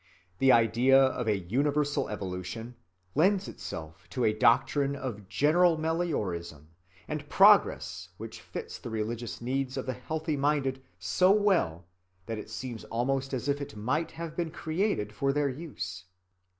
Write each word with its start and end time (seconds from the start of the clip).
The 0.39 0.51
idea 0.51 0.99
of 0.99 1.27
a 1.27 1.37
universal 1.37 2.09
evolution 2.09 2.73
lends 3.13 3.47
itself 3.47 4.09
to 4.09 4.23
a 4.25 4.33
doctrine 4.33 4.95
of 4.95 5.29
general 5.29 5.77
meliorism 5.77 6.65
and 7.07 7.29
progress 7.29 8.09
which 8.17 8.41
fits 8.41 8.79
the 8.79 8.89
religious 8.89 9.41
needs 9.43 9.77
of 9.77 9.85
the 9.85 9.93
healthy‐minded 9.93 10.81
so 10.97 11.29
well 11.29 11.85
that 12.25 12.39
it 12.39 12.49
seems 12.49 12.83
almost 12.85 13.31
as 13.31 13.47
if 13.47 13.61
it 13.61 13.75
might 13.75 14.09
have 14.09 14.35
been 14.35 14.49
created 14.49 15.13
for 15.13 15.31
their 15.31 15.49
use. 15.49 16.05